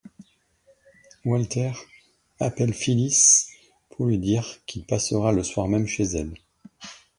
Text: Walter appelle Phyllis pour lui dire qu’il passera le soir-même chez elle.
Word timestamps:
Walter 1.25 1.73
appelle 2.39 2.73
Phyllis 2.73 3.49
pour 3.91 4.07
lui 4.07 4.17
dire 4.17 4.57
qu’il 4.65 4.83
passera 4.83 5.31
le 5.31 5.43
soir-même 5.43 5.85
chez 5.85 6.05
elle. 6.15 6.33